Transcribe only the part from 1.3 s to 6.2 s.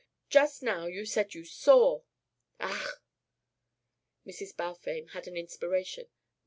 you saw." "Ach" Mrs. Balfame had an inspiration.